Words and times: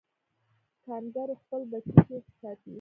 کانګارو 0.83 1.35
خپل 1.41 1.61
بچی 1.71 1.93
چیرته 2.07 2.31
ساتي؟ 2.39 2.69